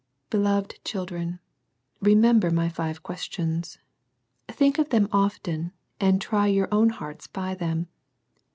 Beloved 0.31 0.83
children, 0.83 1.37
remember 2.01 2.49
my 2.49 2.69
five 2.69 3.03
questious. 3.03 3.77
Think 4.47 4.79
of 4.79 4.89
them 4.89 5.07
often, 5.11 5.73
and 5.99 6.19
try 6.19 6.47
your 6.47 6.69
own 6.71 6.89
hearts 6.89 7.27
by 7.27 7.53
them. 7.53 7.87